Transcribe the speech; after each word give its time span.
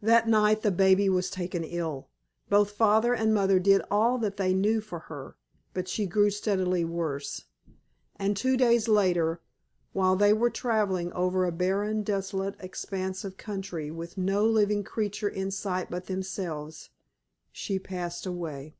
That 0.00 0.28
night 0.28 0.62
the 0.62 0.70
baby 0.70 1.08
was 1.08 1.28
taken 1.28 1.64
ill. 1.64 2.08
Both 2.48 2.70
father 2.76 3.12
and 3.12 3.34
mother 3.34 3.58
did 3.58 3.82
all 3.90 4.16
that 4.18 4.36
they 4.36 4.54
knew 4.54 4.80
for 4.80 5.00
her, 5.10 5.34
but 5.74 5.88
she 5.88 6.06
grew 6.06 6.30
steadily 6.30 6.84
worse, 6.84 7.46
and 8.14 8.36
two 8.36 8.56
days 8.56 8.86
later, 8.86 9.40
while 9.92 10.14
they 10.14 10.32
were 10.32 10.50
traveling 10.50 11.12
over 11.14 11.44
a 11.44 11.50
barren, 11.50 12.04
desolate 12.04 12.54
expanse 12.60 13.24
of 13.24 13.36
country 13.38 13.90
with 13.90 14.16
no 14.16 14.44
living 14.46 14.84
creature 14.84 15.28
in 15.28 15.50
sight 15.50 15.90
but 15.90 16.06
themselves, 16.06 16.90
she 17.50 17.76
passed 17.80 18.24
away. 18.24 18.76